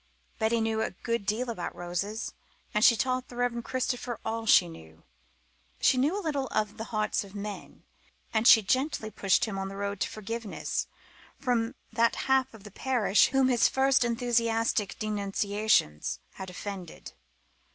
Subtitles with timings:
[0.39, 2.33] Betty knew a good deal about roses,
[2.73, 5.03] and she taught the Reverend Christopher all she knew.
[5.79, 7.83] She knew a little of the hearts of men,
[8.33, 10.87] and she gently pushed him on the road to forgiveness
[11.37, 17.13] from that half of the parish whom his first enthusiastic denunciations had offended.